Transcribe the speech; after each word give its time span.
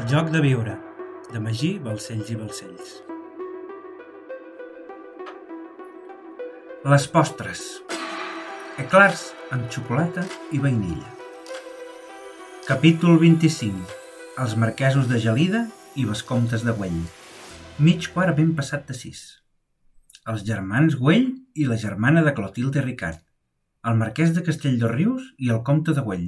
El 0.00 0.06
joc 0.08 0.30
de 0.32 0.40
viure, 0.40 0.74
de 1.28 1.40
Magí, 1.44 1.68
Balcells 1.84 2.30
i 2.32 2.36
Balcells. 2.40 2.92
Les 6.92 7.04
postres. 7.16 7.64
Eclars 8.80 9.26
amb 9.52 9.66
xocolata 9.74 10.24
i 10.56 10.60
vainilla. 10.62 11.10
Capítol 12.68 13.18
25. 13.20 13.98
Els 14.46 14.54
marquesos 14.62 15.10
de 15.10 15.20
Gelida 15.26 15.66
i 16.00 16.06
vescomtes 16.08 16.64
de 16.64 16.72
Güell. 16.80 16.96
Mig 17.90 18.08
quart 18.14 18.40
ben 18.40 18.54
passat 18.62 18.88
de 18.88 18.96
sis. 18.96 19.20
Els 20.32 20.46
germans 20.48 20.96
Güell 21.02 21.28
i 21.52 21.68
la 21.68 21.76
germana 21.84 22.24
de 22.24 22.32
Clotilde 22.40 22.86
Ricard. 22.88 23.20
El 23.84 24.00
marquès 24.00 24.32
de 24.32 24.46
Castelldorrius 24.48 25.28
i 25.36 25.52
el 25.52 25.60
comte 25.68 25.92
de 25.92 26.08
Güell. 26.08 26.26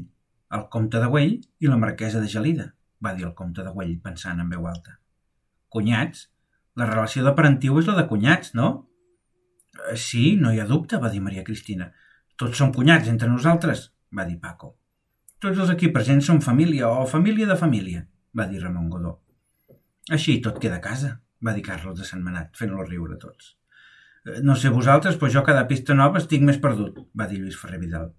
El 0.60 0.68
comte 0.76 1.00
de 1.00 1.08
Güell 1.16 1.34
i 1.40 1.72
la 1.72 1.80
marquesa 1.80 2.20
de 2.20 2.28
Gelida, 2.36 2.72
va 3.04 3.14
dir 3.16 3.26
el 3.28 3.34
comte 3.38 3.64
de 3.64 3.72
Güell 3.74 3.96
pensant 4.04 4.40
en 4.42 4.50
veu 4.52 4.68
alta. 4.70 4.98
Cunyats? 5.72 6.28
La 6.78 6.88
relació 6.88 7.24
de 7.24 7.34
parentiu 7.36 7.78
és 7.80 7.88
la 7.88 7.96
de 7.98 8.06
cunyats, 8.08 8.54
no? 8.58 8.68
Eh, 9.90 9.96
sí, 9.96 10.36
no 10.40 10.52
hi 10.52 10.60
ha 10.60 10.68
dubte, 10.68 11.00
va 11.02 11.10
dir 11.12 11.20
Maria 11.24 11.44
Cristina. 11.44 11.90
Tots 12.40 12.62
som 12.62 12.72
cunyats 12.72 13.10
entre 13.12 13.28
nosaltres, 13.32 13.90
va 14.16 14.26
dir 14.28 14.38
Paco. 14.40 14.76
Tots 15.42 15.58
els 15.58 15.72
aquí 15.74 15.90
presents 15.90 16.28
som 16.30 16.40
família 16.40 16.88
o 16.88 17.06
família 17.10 17.48
de 17.50 17.58
família, 17.58 18.06
va 18.38 18.46
dir 18.48 18.62
Ramon 18.62 18.88
Godó. 18.92 19.16
Així 20.10 20.38
tot 20.44 20.60
queda 20.62 20.78
a 20.78 20.84
casa, 20.84 21.16
va 21.44 21.54
dir 21.56 21.64
Carlos 21.66 21.98
de 21.98 22.06
Sant 22.06 22.22
Manat, 22.22 22.54
fent-lo 22.58 22.86
riure 22.86 23.18
a 23.18 23.22
tots. 23.26 23.56
Eh, 24.24 24.40
no 24.46 24.56
sé 24.56 24.70
vosaltres, 24.70 25.18
però 25.18 25.32
jo 25.36 25.44
cada 25.46 25.66
pista 25.68 25.98
nova 25.98 26.22
estic 26.22 26.44
més 26.46 26.60
perdut, 26.62 27.02
va 27.18 27.28
dir 27.30 27.42
Lluís 27.42 27.58
Ferrer 27.58 27.80
Vidal. 27.82 28.12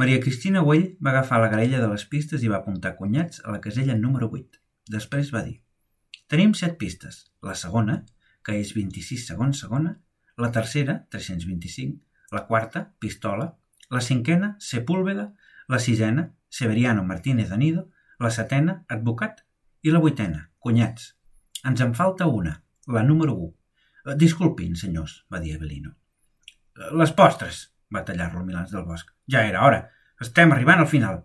Maria 0.00 0.20
Cristina 0.24 0.60
Güell 0.64 0.84
va 1.04 1.10
agafar 1.10 1.40
la 1.42 1.48
garella 1.52 1.80
de 1.82 1.88
les 1.90 2.06
pistes 2.12 2.44
i 2.44 2.48
va 2.52 2.60
apuntar 2.62 2.94
cunyats 2.96 3.42
a 3.44 3.52
la 3.52 3.60
casella 3.60 3.96
número 3.98 4.30
8. 4.38 4.60
Després 4.94 5.32
va 5.34 5.42
dir 5.44 5.58
Tenim 6.32 6.54
set 6.54 6.78
pistes. 6.80 7.18
La 7.42 7.56
segona, 7.62 7.98
que 8.46 8.54
és 8.62 8.72
26 8.76 9.26
segons 9.32 9.60
segona, 9.64 9.96
la 10.38 10.50
tercera, 10.56 10.96
325, 11.12 11.98
la 12.32 12.44
quarta, 12.46 12.84
pistola, 13.02 13.50
la 13.90 14.00
cinquena, 14.00 14.54
Sepúlveda, 14.70 15.30
la 15.68 15.78
sisena, 15.78 16.30
Severiano 16.48 17.04
Martínez 17.04 17.52
Anido, 17.52 17.90
la 18.18 18.30
setena, 18.30 18.84
advocat, 18.88 19.44
i 19.82 19.92
la 19.92 20.00
vuitena, 20.00 20.46
cunyats. 20.58 21.16
Ens 21.66 21.82
en 21.84 21.96
falta 21.98 22.30
una, 22.40 22.62
la 22.86 23.02
número 23.02 23.34
1, 23.34 23.56
Eh, 24.06 24.16
disculpin, 24.16 24.76
senyors, 24.76 25.24
va 25.32 25.40
dir 25.40 25.56
Avelino. 25.56 25.92
Eh, 26.76 26.90
les 26.96 27.12
postres, 27.12 27.58
va 27.94 28.04
tallar-lo 28.04 28.44
Milans 28.44 28.70
del 28.74 28.86
Bosc. 28.86 29.10
Ja 29.30 29.44
era 29.48 29.64
hora. 29.66 29.82
Estem 30.20 30.52
arribant 30.52 30.82
al 30.82 30.88
final. 30.90 31.22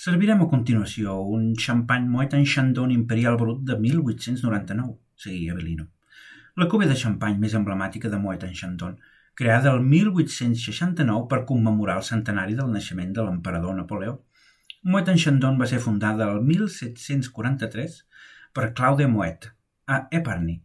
Servirem 0.00 0.42
a 0.42 0.48
continuació 0.48 1.18
un 1.36 1.50
xampany 1.60 2.06
Moet 2.08 2.34
en 2.38 2.46
Chandon 2.52 2.92
Imperial 2.94 3.36
Brut 3.36 3.64
de 3.68 3.76
1899, 3.76 4.94
seguia 5.16 5.52
Avelino. 5.52 5.88
La 6.56 6.68
cuba 6.72 6.86
de 6.88 6.96
xampany 6.96 7.36
més 7.42 7.56
emblemàtica 7.58 8.08
de 8.08 8.20
Moet 8.22 8.46
en 8.46 8.54
Chandon, 8.60 8.96
creada 9.40 9.74
el 9.74 9.84
1869 9.90 11.28
per 11.28 11.44
commemorar 11.50 11.98
el 12.00 12.08
centenari 12.08 12.56
del 12.56 12.72
naixement 12.72 13.12
de 13.18 13.26
l'emperador 13.26 13.76
Napoleó. 13.76 14.16
Moet 14.82 15.12
en 15.12 15.20
Chandon 15.20 15.60
va 15.60 15.68
ser 15.68 15.82
fundada 15.84 16.30
el 16.32 16.40
1743 16.48 18.00
per 18.56 18.72
Claude 18.72 19.06
Moet, 19.06 19.50
a 19.86 20.06
Epernay, 20.10 20.62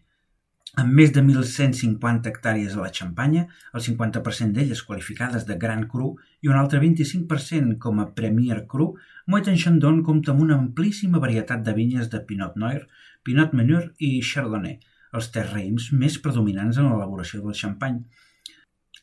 amb 0.82 0.92
més 1.00 1.12
de 1.16 1.22
1.150 1.24 2.30
hectàrees 2.30 2.76
a 2.76 2.82
la 2.84 2.92
Xampanya, 2.94 3.46
el 3.74 3.84
50% 3.84 4.56
d'elles 4.56 4.82
qualificades 4.88 5.46
de 5.48 5.56
Gran 5.62 5.86
Cru 5.92 6.14
i 6.44 6.52
un 6.52 6.60
altre 6.60 6.82
25% 6.84 7.78
com 7.86 8.02
a 8.04 8.10
Premier 8.18 8.66
Cru, 8.72 8.94
Moet 9.26 9.48
en 9.50 9.56
Chandon 9.58 10.04
compta 10.06 10.34
amb 10.34 10.44
una 10.44 10.58
amplíssima 10.60 11.20
varietat 11.22 11.64
de 11.66 11.74
vinyes 11.74 12.12
de 12.12 12.20
Pinot 12.28 12.60
Noir, 12.62 12.84
Pinot 13.26 13.56
Meunier 13.58 13.88
i 13.98 14.20
Chardonnay, 14.22 14.76
els 15.18 15.32
tres 15.34 15.50
raïms 15.54 15.88
més 16.04 16.20
predominants 16.22 16.78
en 16.78 16.92
l'elaboració 16.92 17.42
del 17.42 17.58
xampany. 17.58 18.04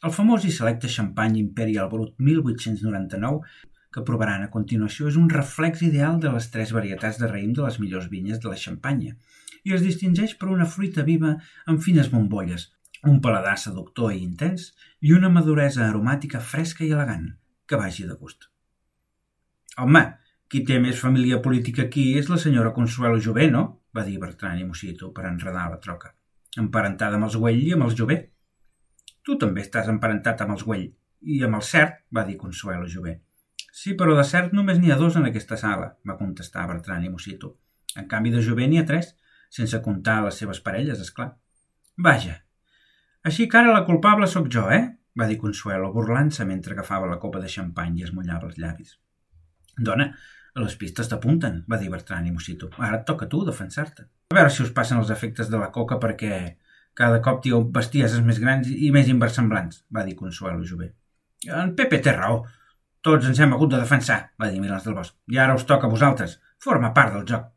El 0.07 0.15
famós 0.15 0.47
i 0.47 0.53
selecte 0.55 0.91
xampany 0.91 1.41
Imperial 1.41 1.91
Brut 1.91 2.15
1899 2.29 3.43
que 3.95 4.05
provaran 4.09 4.45
a 4.45 4.51
continuació 4.51 5.09
és 5.11 5.19
un 5.21 5.29
reflex 5.31 5.83
ideal 5.89 6.21
de 6.21 6.33
les 6.35 6.49
tres 6.55 6.73
varietats 6.77 7.19
de 7.21 7.29
raïm 7.31 7.53
de 7.57 7.67
les 7.67 7.79
millors 7.83 8.09
vinyes 8.13 8.41
de 8.43 8.53
la 8.53 8.61
Xampanya 8.65 9.17
i 9.65 9.75
es 9.77 9.85
distingeix 9.85 10.37
per 10.39 10.49
una 10.51 10.67
fruita 10.67 11.05
viva 11.07 11.37
amb 11.67 11.83
fines 11.83 12.09
bombolles, 12.13 12.71
un 13.07 13.21
paladar 13.21 13.59
seductor 13.59 14.15
i 14.15 14.23
intens 14.23 14.71
i 15.01 15.13
una 15.17 15.31
maduresa 15.31 15.85
aromàtica 15.89 16.41
fresca 16.41 16.85
i 16.87 16.91
elegant, 16.95 17.29
que 17.67 17.79
vagi 17.79 18.07
de 18.09 18.17
gust. 18.19 18.49
Home, 19.83 20.03
qui 20.53 20.65
té 20.69 20.79
més 20.81 21.01
família 21.01 21.41
política 21.45 21.87
aquí 21.87 22.13
és 22.21 22.29
la 22.29 22.39
senyora 22.41 22.75
Consuelo 22.77 23.21
Jové, 23.27 23.49
no? 23.51 23.65
va 23.97 24.05
dir 24.05 24.19
Bertran 24.21 24.59
i 24.61 24.67
Mosito 24.69 25.11
per 25.17 25.27
enredar 25.29 25.69
la 25.71 25.81
troca. 25.81 26.13
Emparentada 26.61 27.17
amb 27.19 27.29
els 27.29 27.37
Güell 27.41 27.63
i 27.65 27.73
amb 27.77 27.87
els 27.87 27.97
Jové. 27.97 28.19
Tu 29.25 29.37
també 29.41 29.63
estàs 29.65 29.89
emparentat 29.89 30.43
amb 30.45 30.57
els 30.57 30.65
Güell 30.69 30.89
i 31.33 31.43
amb 31.47 31.59
el 31.59 31.65
Cert, 31.65 32.03
va 32.13 32.25
dir 32.29 32.37
Consuelo 32.41 32.89
Jové. 32.95 33.21
Sí, 33.73 33.95
però 33.97 34.15
de 34.19 34.25
cert 34.29 34.53
només 34.53 34.79
n'hi 34.79 34.93
ha 34.93 35.01
dos 35.01 35.17
en 35.17 35.27
aquesta 35.29 35.57
sala, 35.57 35.95
va 36.09 36.19
contestar 36.19 36.67
Bertran 36.69 37.05
i 37.07 37.11
Mosito. 37.13 37.55
En 37.97 38.09
canvi 38.09 38.33
de 38.35 38.43
Jové 38.45 38.69
n'hi 38.69 38.81
ha 38.81 38.89
tres, 38.89 39.15
sense 39.53 39.81
comptar 39.85 40.19
les 40.27 40.41
seves 40.43 40.61
parelles, 40.65 41.01
és 41.01 41.13
clar. 41.17 41.31
Vaja, 42.05 42.37
així 43.29 43.47
que 43.49 43.59
ara 43.61 43.73
la 43.73 43.87
culpable 43.89 44.29
sóc 44.29 44.51
jo, 44.53 44.67
eh? 44.77 44.83
va 45.19 45.29
dir 45.29 45.39
Consuelo, 45.41 45.91
burlant-se 45.93 46.45
mentre 46.49 46.77
agafava 46.77 47.09
la 47.09 47.19
copa 47.23 47.41
de 47.41 47.51
xampany 47.55 47.99
i 47.99 48.07
es 48.07 48.13
mullava 48.17 48.49
els 48.49 48.59
llavis. 48.61 48.95
Dona, 49.89 50.09
les 50.61 50.77
pistes 50.81 51.09
t'apunten, 51.09 51.63
va 51.69 51.79
dir 51.81 51.91
Bertran 51.93 52.27
i 52.29 52.33
Mosito. 52.33 52.71
Ara 52.79 53.01
et 53.01 53.07
toca 53.09 53.29
a 53.29 53.33
tu 53.33 53.43
defensar-te. 53.49 54.09
A 54.33 54.37
veure 54.37 54.53
si 54.53 54.65
us 54.65 54.73
passen 54.77 55.01
els 55.01 55.13
efectes 55.15 55.53
de 55.53 55.61
la 55.61 55.71
coca 55.73 56.01
perquè 56.01 56.33
cada 56.99 57.21
cop 57.25 57.41
dieu 57.45 57.63
bestieses 57.77 58.21
més 58.25 58.41
grans 58.41 58.69
i 58.69 58.91
més 58.93 59.09
inversemblants, 59.09 59.85
va 59.93 60.05
dir 60.05 60.17
Consuelo 60.17 60.65
Jové. 60.69 60.91
En 61.49 61.73
Pepe 61.77 62.01
té 62.05 62.13
raó, 62.17 62.43
tots 63.03 63.27
ens 63.27 63.41
hem 63.43 63.53
hagut 63.55 63.73
de 63.73 63.81
defensar, 63.81 64.19
va 64.39 64.49
dir 64.51 64.61
Milans 64.63 64.85
del 64.87 64.95
Bosc. 64.95 65.17
I 65.35 65.39
ara 65.43 65.57
us 65.59 65.67
toca 65.67 65.89
a 65.89 65.91
vosaltres. 65.91 66.39
Forma 66.63 66.93
part 66.95 67.17
del 67.17 67.27
joc. 67.27 67.49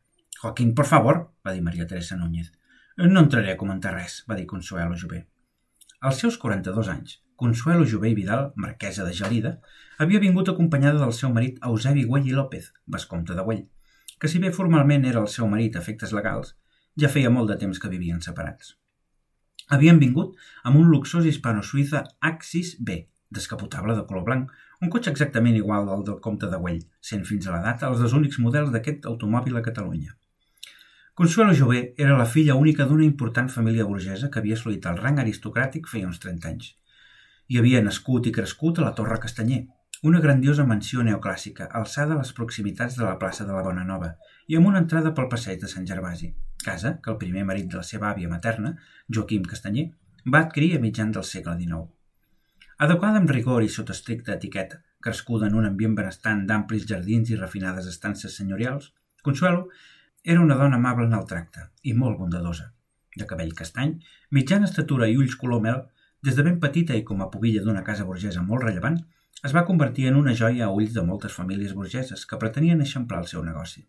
Joaquín, 0.41 0.73
por 0.75 0.87
favor, 0.89 1.19
va 1.45 1.53
dir 1.53 1.61
Maria 1.61 1.85
Teresa 1.87 2.17
Núñez. 2.17 2.51
No 2.97 3.21
entraré 3.21 3.51
a 3.53 3.57
comentar 3.57 3.93
res, 3.93 4.23
va 4.29 4.35
dir 4.39 4.47
Consuelo 4.49 4.97
Jové. 4.97 5.25
Als 6.01 6.21
seus 6.23 6.37
42 6.41 6.89
anys, 6.89 7.19
Consuelo 7.35 7.85
Jové 7.85 8.09
i 8.09 8.15
Vidal, 8.17 8.53
marquesa 8.55 9.05
de 9.05 9.13
Gelida, 9.13 9.57
havia 9.99 10.21
vingut 10.23 10.49
acompanyada 10.49 11.01
del 11.01 11.13
seu 11.13 11.33
marit 11.33 11.59
Eusebi 11.69 12.05
Güell 12.05 12.29
i 12.29 12.35
López, 12.35 12.71
vescomte 12.85 13.35
de 13.35 13.43
Güell, 13.43 13.65
que 14.19 14.31
si 14.31 14.39
bé 14.39 14.51
formalment 14.55 15.05
era 15.05 15.21
el 15.21 15.27
seu 15.27 15.49
marit 15.51 15.75
a 15.75 15.83
efectes 15.83 16.13
legals, 16.15 16.55
ja 16.97 17.11
feia 17.11 17.29
molt 17.29 17.51
de 17.51 17.59
temps 17.61 17.81
que 17.81 17.91
vivien 17.91 18.21
separats. 18.23 18.75
Havien 19.75 19.99
vingut 19.99 20.37
amb 20.63 20.79
un 20.79 20.87
luxós 20.93 21.25
hispano-suïssa 21.25 22.03
Axis 22.21 22.75
B, 22.79 23.01
descapotable 23.29 23.95
de 23.97 24.05
color 24.07 24.23
blanc, 24.23 24.51
un 24.85 24.91
cotxe 24.93 25.11
exactament 25.11 25.57
igual 25.57 25.89
al 25.89 26.03
del 26.05 26.21
comte 26.21 26.47
de 26.51 26.57
Güell, 26.61 26.83
sent 27.09 27.25
fins 27.25 27.47
a 27.47 27.55
la 27.55 27.63
data 27.65 27.89
els 27.89 28.01
dos 28.03 28.13
únics 28.13 28.37
models 28.43 28.71
d'aquest 28.73 29.07
automòbil 29.11 29.57
a 29.57 29.63
Catalunya. 29.65 30.13
Consuelo 31.15 31.53
Jové 31.57 31.81
era 32.05 32.17
la 32.19 32.27
filla 32.31 32.57
única 32.59 32.85
d'una 32.85 33.05
important 33.05 33.49
família 33.53 33.85
burgesa 33.89 34.29
que 34.29 34.41
havia 34.41 34.57
assolit 34.59 34.85
el 34.91 34.99
rang 34.99 35.21
aristocràtic 35.23 35.87
feia 35.91 36.09
uns 36.09 36.19
30 36.19 36.49
anys. 36.51 36.73
Hi 37.47 37.59
havia 37.61 37.81
nascut 37.85 38.27
i 38.27 38.33
crescut 38.35 38.79
a 38.81 38.85
la 38.85 38.93
Torre 38.99 39.17
Castanyer, 39.25 39.61
una 40.09 40.21
grandiosa 40.25 40.65
mansió 40.69 41.05
neoclàssica 41.07 41.69
alçada 41.79 42.13
a 42.13 42.19
les 42.21 42.33
proximitats 42.37 42.99
de 42.99 43.05
la 43.07 43.17
plaça 43.21 43.47
de 43.47 43.55
la 43.55 43.63
Bona 43.65 43.87
Nova 43.87 44.11
i 44.51 44.59
amb 44.59 44.69
una 44.73 44.83
entrada 44.83 45.15
pel 45.17 45.31
passeig 45.31 45.61
de 45.63 45.71
Sant 45.71 45.87
Gervasi, 45.89 46.33
casa 46.65 46.97
que 47.01 47.13
el 47.13 47.21
primer 47.21 47.45
marit 47.49 47.71
de 47.71 47.79
la 47.79 47.87
seva 47.93 48.11
àvia 48.11 48.29
materna, 48.29 48.75
Joaquim 49.09 49.47
Castanyer, 49.49 49.89
va 50.27 50.45
adquirir 50.45 50.75
a 50.75 50.83
mitjan 50.83 51.15
del 51.15 51.23
segle 51.23 51.55
XIX. 51.61 51.87
Adequada 52.77 53.21
amb 53.21 53.29
rigor 53.31 53.63
i 53.63 53.69
sota 53.71 53.93
estricta 53.95 54.33
etiqueta, 54.33 54.81
crescuda 54.99 55.47
en 55.47 55.53
un 55.55 55.67
ambient 55.67 55.93
benestant 55.95 56.41
d'amplis 56.47 56.83
jardins 56.89 57.29
i 57.31 57.37
refinades 57.37 57.85
estances 57.87 58.33
senyorials, 58.35 58.89
Consuelo 59.23 59.69
era 60.33 60.41
una 60.41 60.57
dona 60.59 60.75
amable 60.75 61.05
en 61.07 61.15
el 61.15 61.23
tracte 61.29 61.63
i 61.87 61.93
molt 62.01 62.19
bondadosa. 62.19 62.65
De 63.15 63.27
cabell 63.29 63.53
castany, 63.61 63.93
mitjana 64.37 64.67
estatura 64.67 65.07
i 65.07 65.15
ulls 65.15 65.37
color 65.39 65.63
mel, 65.63 65.79
des 66.19 66.35
de 66.35 66.43
ben 66.49 66.59
petita 66.59 66.99
i 66.99 67.05
com 67.07 67.23
a 67.23 67.29
pubilla 67.31 67.63
d'una 67.63 67.85
casa 67.87 68.09
burgesa 68.11 68.43
molt 68.43 68.67
rellevant, 68.67 68.99
es 69.47 69.55
va 69.55 69.65
convertir 69.71 70.11
en 70.11 70.19
una 70.25 70.35
joia 70.43 70.67
a 70.67 70.75
ulls 70.75 70.91
de 70.99 71.07
moltes 71.13 71.39
famílies 71.39 71.73
burgeses 71.79 72.27
que 72.27 72.43
pretenien 72.43 72.83
eixamplar 72.83 73.23
el 73.23 73.31
seu 73.31 73.47
negoci. 73.47 73.87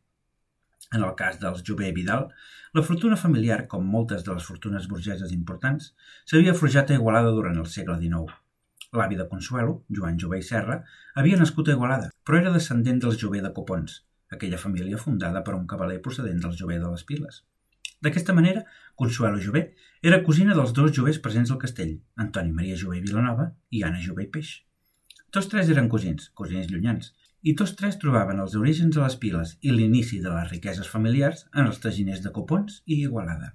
En 0.95 1.03
el 1.03 1.15
cas 1.19 1.43
dels 1.43 1.67
Jové 1.67 1.91
Vidal, 1.91 2.31
la 2.79 2.87
fortuna 2.87 3.19
familiar, 3.19 3.65
com 3.67 3.95
moltes 3.99 4.23
de 4.23 4.31
les 4.39 4.47
fortunes 4.47 4.87
burgeses 4.87 5.35
importants, 5.43 5.95
s'havia 6.25 6.55
forjat 6.55 6.95
a 6.95 7.03
Igualada 7.03 7.35
durant 7.35 7.59
el 7.59 7.73
segle 7.79 7.99
XIX 7.99 8.43
L'avi 8.93 9.19
de 9.19 9.27
Consuelo, 9.31 9.81
Joan 9.91 10.19
Jové 10.23 10.39
i 10.43 10.47
Serra, 10.47 10.83
havia 11.15 11.39
nascut 11.41 11.69
a 11.69 11.75
Igualada, 11.75 12.13
però 12.25 12.39
era 12.39 12.53
descendent 12.55 13.03
dels 13.03 13.19
Jové 13.23 13.43
de 13.43 13.51
Copons, 13.57 13.99
aquella 14.31 14.61
família 14.63 15.01
fundada 15.03 15.43
per 15.43 15.57
un 15.59 15.67
cavaler 15.67 15.99
procedent 16.05 16.39
dels 16.43 16.57
Jové 16.61 16.79
de 16.79 16.91
les 16.93 17.05
Piles. 17.09 17.43
D'aquesta 18.05 18.35
manera, 18.37 18.63
Consuelo 18.95 19.41
Jové 19.41 19.63
era 20.03 20.23
cosina 20.23 20.55
dels 20.55 20.73
dos 20.77 20.93
Jovés 20.93 21.19
presents 21.25 21.51
al 21.51 21.61
castell, 21.63 21.97
Antoni 22.25 22.53
Maria 22.53 22.77
Jové 22.77 23.01
i 23.01 23.05
Vilanova 23.05 23.51
i 23.71 23.83
Anna 23.89 24.03
Jové 24.05 24.27
i 24.27 24.33
Peix. 24.33 24.51
Tots 25.33 25.49
tres 25.53 25.71
eren 25.73 25.89
cosins, 25.93 26.31
cosins 26.41 26.69
llunyans, 26.71 27.13
i 27.43 27.55
tots 27.59 27.75
tres 27.79 27.99
trobaven 28.03 28.41
els 28.43 28.57
orígens 28.59 28.95
de 28.95 29.03
les 29.03 29.17
piles 29.23 29.55
i 29.63 29.73
l'inici 29.73 30.21
de 30.23 30.33
les 30.33 30.51
riqueses 30.53 30.89
familiars 30.93 31.45
en 31.55 31.67
els 31.67 31.81
traginers 31.83 32.23
de 32.25 32.33
Copons 32.37 32.83
i 32.87 33.03
Igualada. 33.09 33.53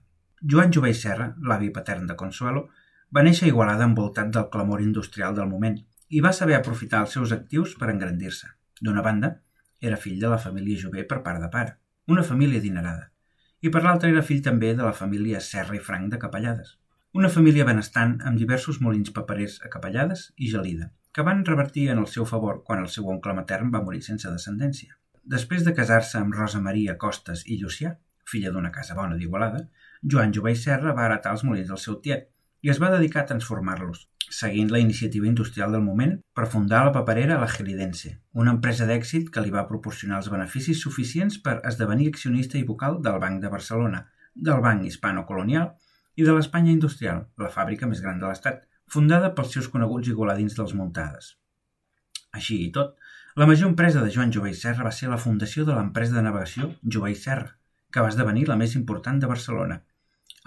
Joan 0.54 0.74
Jové 0.74 0.92
i 0.94 0.98
Serra, 0.98 1.28
l'avi 1.50 1.70
patern 1.76 2.08
de 2.10 2.18
Consuelo, 2.18 2.70
va 3.16 3.24
néixer 3.28 3.48
a 3.48 3.52
Igualada 3.52 3.88
envoltat 3.88 4.30
del 4.36 4.50
clamor 4.52 4.82
industrial 4.82 5.36
del 5.36 5.50
moment 5.52 5.78
i 6.10 6.22
va 6.26 6.34
saber 6.36 6.56
aprofitar 6.58 7.02
els 7.06 7.16
seus 7.18 7.32
actius 7.36 7.74
per 7.80 7.90
engrandir-se. 7.92 8.48
D'una 8.82 9.04
banda, 9.06 9.36
era 9.82 9.98
fill 9.98 10.20
de 10.20 10.30
la 10.32 10.40
família 10.40 10.80
Jové 10.80 11.04
per 11.08 11.22
part 11.26 11.42
de 11.44 11.50
pare, 11.52 11.76
una 12.08 12.24
família 12.24 12.60
adinerada, 12.60 13.10
i 13.62 13.70
per 13.74 13.84
l'altra 13.84 14.10
era 14.10 14.24
fill 14.26 14.42
també 14.46 14.72
de 14.78 14.86
la 14.86 14.96
família 14.98 15.42
Serra 15.48 15.76
i 15.78 15.84
Franc 15.90 16.12
de 16.14 16.20
Capellades, 16.22 16.78
una 17.14 17.30
família 17.30 17.68
benestant 17.68 18.18
amb 18.24 18.40
diversos 18.40 18.80
molins 18.82 19.12
paperers 19.16 19.60
a 19.66 19.70
Capellades 19.74 20.30
i 20.38 20.50
Gelida, 20.52 20.92
que 21.12 21.26
van 21.28 21.44
revertir 21.46 21.90
en 21.92 22.00
el 22.00 22.08
seu 22.08 22.26
favor 22.26 22.62
quan 22.64 22.80
el 22.80 22.90
seu 22.94 23.10
oncle 23.12 23.36
matern 23.36 23.72
va 23.74 23.84
morir 23.84 24.02
sense 24.06 24.32
descendència. 24.32 24.96
Després 25.36 25.66
de 25.68 25.76
casar-se 25.78 26.18
amb 26.18 26.34
Rosa 26.38 26.62
Maria 26.64 26.96
Costes 26.98 27.44
i 27.46 27.60
Llucià, 27.62 27.98
filla 28.26 28.52
d'una 28.56 28.72
casa 28.72 28.96
bona 28.96 29.18
d'Igualada, 29.20 29.66
Joan 30.02 30.32
Jové 30.34 30.56
i 30.56 30.62
Serra 30.62 30.96
va 30.98 31.10
heretar 31.10 31.36
els 31.36 31.44
molins 31.44 31.68
del 31.70 31.82
seu 31.82 32.00
tiet 32.06 32.30
i 32.62 32.70
es 32.74 32.80
va 32.82 32.92
dedicar 32.94 33.24
a 33.24 33.30
transformar-los, 33.30 34.06
seguint 34.32 34.72
la 34.72 34.80
iniciativa 34.80 35.28
industrial 35.28 35.74
del 35.76 35.84
moment 35.86 36.14
per 36.38 36.48
fundar 36.48 36.86
la 36.86 36.94
paperera 36.96 37.40
La 37.42 37.50
Gelidense, 37.52 38.14
una 38.34 38.54
empresa 38.56 38.88
d'èxit 38.90 39.30
que 39.34 39.44
li 39.44 39.54
va 39.54 39.68
proporcionar 39.70 40.20
els 40.22 40.30
beneficis 40.34 40.82
suficients 40.86 41.40
per 41.46 41.60
esdevenir 41.72 42.10
accionista 42.12 42.60
i 42.60 42.66
vocal 42.68 43.02
del 43.08 43.20
Banc 43.24 43.42
de 43.42 43.52
Barcelona, 43.54 44.06
del 44.36 44.62
Banc 44.64 44.86
Hispano-Colonial 44.88 45.72
i 46.16 46.28
de 46.28 46.36
l'Espanya 46.36 46.72
Industrial, 46.72 47.26
la 47.38 47.52
fàbrica 47.52 47.90
més 47.90 48.02
gran 48.06 48.22
de 48.22 48.30
l'Estat, 48.30 48.64
fundada 48.88 49.34
pels 49.36 49.56
seus 49.56 49.70
coneguts 49.72 50.12
igualadins 50.12 50.56
dels 50.58 50.76
Muntades. 50.78 51.36
Així 52.36 52.62
i 52.66 52.70
tot, 52.76 52.96
la 53.36 53.48
major 53.48 53.70
empresa 53.72 54.04
de 54.04 54.12
Joan 54.12 54.32
Jové 54.36 54.52
i 54.52 54.58
Serra 54.60 54.86
va 54.88 54.94
ser 54.96 55.10
la 55.10 55.20
fundació 55.20 55.66
de 55.68 55.76
l'empresa 55.76 56.18
de 56.18 56.24
navegació 56.26 56.70
Jové 56.84 57.14
i 57.14 57.20
Serra, 57.20 57.54
que 57.92 58.04
va 58.04 58.12
esdevenir 58.12 58.48
la 58.48 58.58
més 58.60 58.76
important 58.80 59.20
de 59.20 59.30
Barcelona, 59.32 59.82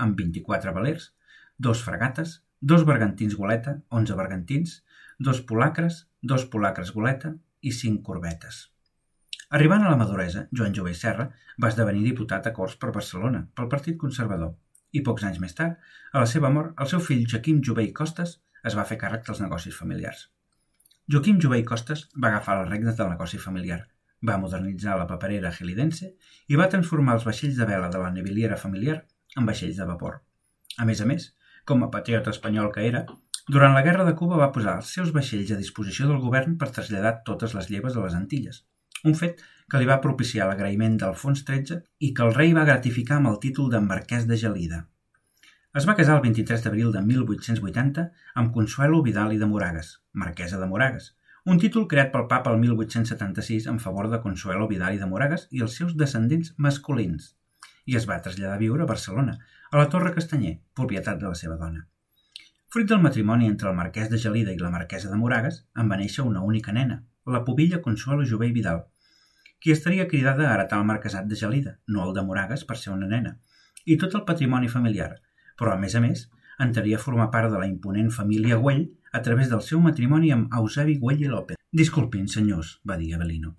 amb 0.04 0.16
24 0.20 0.72
velers, 0.76 1.10
dos 1.58 1.82
fragates, 1.82 2.42
dos 2.60 2.84
bergantins 2.84 3.36
goleta, 3.36 3.80
11 3.88 4.14
bergantins, 4.18 4.84
dos 5.18 5.40
polacres, 5.42 6.08
dos 6.22 6.46
polacres 6.46 6.92
goleta 6.92 7.34
i 7.60 7.72
cinc 7.72 8.02
corbetes. 8.02 8.70
Arribant 9.54 9.84
a 9.84 9.90
la 9.90 9.98
maduresa, 10.00 10.48
Joan 10.50 10.74
Jové 10.74 10.94
i 10.94 10.98
Serra 10.98 11.28
va 11.62 11.70
esdevenir 11.70 12.04
diputat 12.08 12.46
a 12.48 12.52
Corts 12.56 12.76
per 12.80 12.92
Barcelona 12.92 13.44
pel 13.54 13.68
Partit 13.70 13.98
Conservador 14.00 14.54
i 14.94 15.02
pocs 15.06 15.26
anys 15.28 15.40
més 15.42 15.54
tard, 15.58 15.76
a 16.12 16.22
la 16.22 16.30
seva 16.30 16.50
mort, 16.54 16.74
el 16.80 16.90
seu 16.90 17.02
fill 17.02 17.26
Joaquim 17.30 17.60
Jové 17.66 17.84
i 17.88 17.92
Costes 17.92 18.38
es 18.64 18.76
va 18.78 18.86
fer 18.88 18.98
càrrec 19.00 19.26
dels 19.26 19.42
negocis 19.42 19.76
familiars. 19.76 20.28
Joaquim 21.10 21.40
Jové 21.42 21.60
i 21.60 21.66
Costes 21.68 22.06
va 22.16 22.30
agafar 22.30 22.60
les 22.60 22.70
regnes 22.70 22.96
del 22.98 23.10
negoci 23.12 23.40
familiar, 23.42 23.80
va 24.28 24.38
modernitzar 24.40 24.96
la 24.98 25.08
paperera 25.10 25.52
gelidense 25.52 26.14
i 26.48 26.56
va 26.60 26.70
transformar 26.72 27.18
els 27.18 27.26
vaixells 27.28 27.58
de 27.60 27.66
vela 27.68 27.90
de 27.92 28.00
la 28.00 28.12
neviliera 28.14 28.56
familiar 28.56 29.02
en 29.36 29.50
vaixells 29.50 29.80
de 29.80 29.88
vapor. 29.90 30.22
A 30.78 30.86
més 30.88 31.02
a 31.04 31.08
més, 31.10 31.28
com 31.64 31.82
a 31.84 31.90
patriota 31.94 32.32
espanyol 32.34 32.70
que 32.74 32.86
era, 32.88 33.04
durant 33.56 33.74
la 33.76 33.82
Guerra 33.86 34.04
de 34.04 34.14
Cuba 34.20 34.38
va 34.40 34.52
posar 34.52 34.78
els 34.80 34.92
seus 34.96 35.10
vaixells 35.16 35.50
a 35.52 35.58
disposició 35.60 36.06
del 36.08 36.22
govern 36.22 36.56
per 36.60 36.70
traslladar 36.76 37.18
totes 37.26 37.52
les 37.56 37.68
lleves 37.72 37.96
a 37.96 38.04
les 38.04 38.16
Antilles, 38.16 38.62
un 39.04 39.16
fet 39.20 39.42
que 39.70 39.80
li 39.80 39.88
va 39.90 40.00
propiciar 40.04 40.46
l'agraïment 40.48 40.96
d'Alfons 41.00 41.44
XIII 41.48 41.80
i 42.08 42.12
que 42.16 42.24
el 42.26 42.32
rei 42.36 42.54
va 42.56 42.64
gratificar 42.68 43.18
amb 43.18 43.32
el 43.32 43.40
títol 43.42 43.70
de 43.74 43.80
Marquès 43.84 44.24
de 44.30 44.38
Gelida. 44.40 44.80
Es 45.74 45.88
va 45.88 45.96
casar 45.98 46.16
el 46.16 46.24
23 46.24 46.64
d'abril 46.64 46.92
de 46.94 47.00
1880 47.04 48.06
amb 48.40 48.52
Consuelo 48.56 49.02
Vidal 49.02 49.32
i 49.34 49.40
de 49.40 49.48
Moragas, 49.50 49.88
marquesa 50.24 50.60
de 50.60 50.68
Moragas, 50.70 51.12
un 51.44 51.58
títol 51.60 51.88
creat 51.88 52.12
pel 52.12 52.28
papa 52.28 52.52
el 52.54 52.60
1876 52.62 53.66
en 53.72 53.80
favor 53.86 54.08
de 54.12 54.20
Consuelo 54.22 54.68
Vidal 54.68 54.94
i 54.96 55.00
de 55.00 55.08
Moragas 55.10 55.48
i 55.50 55.64
els 55.66 55.74
seus 55.80 55.96
descendents 56.02 56.54
masculins, 56.56 57.34
i 57.84 57.98
es 57.98 58.06
va 58.08 58.20
traslladar 58.24 58.54
a 58.56 58.62
viure 58.62 58.86
a 58.86 58.88
Barcelona, 58.88 59.34
a 59.74 59.78
la 59.78 59.88
Torre 59.88 60.12
Castanyer, 60.14 60.60
propietat 60.78 61.16
de 61.18 61.26
la 61.26 61.34
seva 61.34 61.56
dona. 61.58 61.80
Fruit 62.70 62.86
del 62.86 63.00
matrimoni 63.02 63.48
entre 63.50 63.72
el 63.72 63.74
marquès 63.74 64.06
de 64.12 64.20
Gelida 64.22 64.52
i 64.54 64.60
la 64.60 64.70
marquesa 64.70 65.08
de 65.10 65.16
Moragas, 65.18 65.56
en 65.74 65.88
va 65.90 65.98
néixer 65.98 66.22
una 66.22 66.42
única 66.48 66.70
nena, 66.76 67.00
la 67.26 67.40
pubilla 67.48 67.80
Consuelo 67.82 68.22
Jové 68.32 68.52
i 68.52 68.54
Vidal, 68.54 68.84
qui 69.58 69.74
estaria 69.74 70.06
cridada 70.06 70.46
a 70.46 70.52
heretar 70.54 70.78
el 70.78 70.86
marquesat 70.92 71.26
de 71.26 71.40
Gelida, 71.40 71.72
no 71.88 72.06
el 72.06 72.14
de 72.14 72.22
Moragas 72.22 72.62
per 72.68 72.78
ser 72.78 72.92
una 72.94 73.10
nena, 73.10 73.34
i 73.84 73.98
tot 73.98 74.14
el 74.14 74.22
patrimoni 74.28 74.70
familiar, 74.70 75.10
però 75.58 75.74
a 75.74 75.80
més 75.82 75.98
a 75.98 76.04
més 76.06 76.28
entraria 76.68 77.00
a 77.00 77.06
formar 77.08 77.32
part 77.34 77.50
de 77.50 77.58
la 77.58 77.66
imponent 77.66 78.14
família 78.14 78.60
Güell 78.62 78.86
a 79.10 79.26
través 79.26 79.50
del 79.50 79.66
seu 79.72 79.82
matrimoni 79.82 80.30
amb 80.30 80.54
Eusebi 80.54 81.00
Güell 81.02 81.26
i 81.26 81.32
López. 81.34 81.58
Disculpin, 81.82 82.30
senyors, 82.30 82.76
va 82.86 82.94
dir 83.02 83.10
Avelino. 83.18 83.56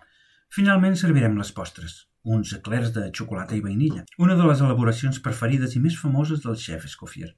Finalment 0.55 0.93
servirem 0.95 1.33
les 1.35 1.49
postres, 1.51 1.93
uns 2.33 2.53
eclairs 2.55 2.93
de 2.95 3.01
xocolata 3.17 3.57
i 3.57 3.63
vainilla, 3.63 4.05
una 4.25 4.35
de 4.39 4.43
les 4.47 4.61
elaboracions 4.63 5.17
preferides 5.23 5.73
i 5.75 5.81
més 5.83 5.97
famoses 5.99 6.43
del 6.45 6.53
xef 6.61 6.85
Escoffier. 6.87 7.33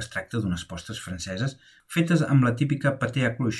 Es 0.00 0.06
tracta 0.12 0.38
d'unes 0.40 0.62
postres 0.70 1.02
franceses 1.06 1.58
fetes 1.96 2.22
amb 2.24 2.46
la 2.46 2.54
típica 2.60 2.94
paté 3.02 3.26
à 3.28 3.34
cruix, 3.36 3.58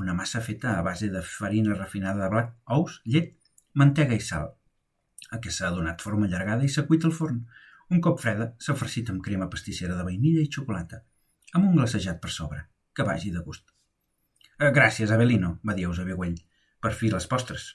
una 0.00 0.14
massa 0.16 0.40
feta 0.46 0.78
a 0.78 0.84
base 0.86 1.10
de 1.12 1.20
farina 1.30 1.76
refinada 1.76 2.22
de 2.22 2.28
blat, 2.32 2.54
ous, 2.76 2.94
llet 3.04 3.34
mantega 3.82 4.16
i 4.16 4.24
sal. 4.28 4.46
A 5.28 5.40
què 5.44 5.52
s'ha 5.52 5.68
donat 5.74 6.00
forma 6.06 6.24
allargada 6.24 6.64
i 6.64 6.72
s'ha 6.72 6.86
cuit 6.88 7.04
al 7.04 7.12
forn. 7.18 7.42
Un 7.92 8.00
cop 8.06 8.22
freda, 8.22 8.46
s'ha 8.64 8.76
farcit 8.84 9.10
amb 9.12 9.20
crema 9.26 9.50
pastissera 9.52 9.98
de 9.98 10.06
vainilla 10.06 10.46
i 10.46 10.48
xocolata, 10.54 11.02
amb 11.52 11.68
un 11.68 11.76
glacejat 11.76 12.24
per 12.24 12.32
sobre, 12.32 12.62
que 12.96 13.04
vagi 13.10 13.34
de 13.34 13.44
gust. 13.44 13.68
Eh, 14.56 14.72
gràcies, 14.80 15.12
Avelino, 15.12 15.58
va 15.68 15.76
dir 15.76 15.84
Eusebio 15.90 16.16
Güell. 16.16 16.40
Per 16.80 16.94
fi 16.96 17.12
les 17.12 17.28
postres. 17.28 17.74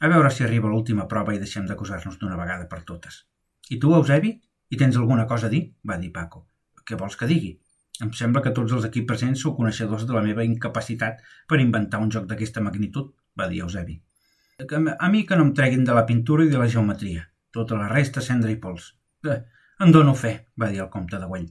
A 0.00 0.08
veure 0.08 0.30
si 0.32 0.44
arriba 0.44 0.68
l'última 0.72 1.04
prova 1.08 1.34
i 1.36 1.38
deixem 1.40 1.66
d'acusar-nos 1.68 2.14
d'una 2.20 2.36
vegada 2.40 2.66
per 2.68 2.78
totes. 2.90 3.24
I 3.68 3.76
tu, 3.82 3.90
Eusebi? 3.96 4.30
Hi 4.72 4.78
tens 4.80 4.96
alguna 4.96 5.26
cosa 5.32 5.48
a 5.48 5.52
dir? 5.52 5.60
va 5.90 5.98
dir 6.00 6.08
Paco. 6.14 6.46
Què 6.88 6.96
vols 7.00 7.18
que 7.20 7.28
digui? 7.28 7.50
Em 8.06 8.12
sembla 8.20 8.40
que 8.46 8.52
tots 8.56 8.72
els 8.72 8.86
aquí 8.88 9.02
presents 9.10 9.42
sou 9.44 9.52
coneixedors 9.58 10.06
de 10.08 10.16
la 10.16 10.22
meva 10.24 10.46
incapacitat 10.46 11.20
per 11.52 11.60
inventar 11.60 12.00
un 12.00 12.08
joc 12.16 12.24
d'aquesta 12.30 12.64
magnitud, 12.64 13.12
va 13.36 13.50
dir 13.52 13.60
Eusebi. 13.66 13.98
A 14.60 15.12
mi 15.12 15.22
que 15.28 15.36
no 15.36 15.48
em 15.48 15.52
treguin 15.60 15.84
de 15.84 15.98
la 15.98 16.06
pintura 16.08 16.48
i 16.48 16.54
de 16.54 16.64
la 16.64 16.70
geometria. 16.78 17.26
Tota 17.52 17.76
la 17.76 17.92
resta, 17.92 18.24
cendra 18.24 18.56
i 18.56 18.56
pols. 18.64 18.94
Eh, 19.28 19.38
en 19.84 19.92
dono 19.92 20.16
fe, 20.24 20.34
va 20.56 20.72
dir 20.72 20.80
el 20.80 20.92
comte 20.96 21.20
de 21.20 21.28
Güell. 21.28 21.48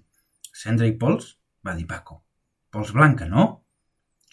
Cendra 0.66 0.90
i 0.90 0.98
pols? 0.98 1.36
va 1.66 1.78
dir 1.78 1.86
Paco. 1.86 2.24
Pols 2.74 2.98
blanca, 2.98 3.30
no? 3.30 3.50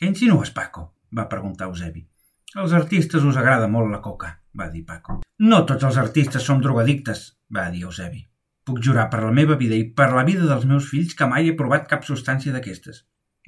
Què 0.00 0.08
insinues, 0.08 0.56
Paco? 0.56 0.92
va 1.12 1.28
preguntar 1.28 1.68
Eusebi. 1.68 2.08
Als 2.56 2.72
artistes 2.72 3.24
us 3.28 3.36
agrada 3.36 3.66
molt 3.68 3.90
la 3.92 3.98
coca, 4.00 4.30
va 4.56 4.70
dir 4.72 4.80
Paco. 4.88 5.18
No 5.44 5.56
tots 5.68 5.84
els 5.84 5.96
artistes 6.00 6.46
som 6.48 6.62
drogadictes, 6.64 7.18
va 7.52 7.66
dir 7.74 7.82
Eusebi. 7.84 8.22
Puc 8.64 8.78
jurar 8.86 9.10
per 9.12 9.20
la 9.20 9.32
meva 9.38 9.58
vida 9.60 9.76
i 9.76 9.84
per 9.98 10.06
la 10.14 10.22
vida 10.24 10.48
dels 10.48 10.64
meus 10.70 10.88
fills 10.88 11.12
que 11.18 11.28
mai 11.28 11.50
he 11.50 11.58
provat 11.58 11.84
cap 11.90 12.08
substància 12.08 12.54
d'aquestes. 12.54 13.02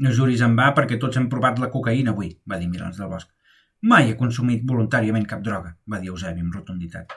No 0.04 0.12
juris 0.18 0.44
en 0.44 0.58
va 0.60 0.68
perquè 0.76 1.00
tots 1.00 1.16
hem 1.16 1.30
provat 1.32 1.56
la 1.56 1.70
cocaïna 1.72 2.12
avui, 2.12 2.34
va 2.44 2.60
dir 2.60 2.68
Milans 2.68 3.00
del 3.00 3.08
Bosc. 3.14 3.32
Mai 3.80 4.12
he 4.12 4.20
consumit 4.20 4.68
voluntàriament 4.74 5.24
cap 5.32 5.40
droga, 5.50 5.72
va 5.88 6.04
dir 6.04 6.12
Eusebi 6.12 6.44
amb 6.44 6.60
rotunditat. 6.60 7.16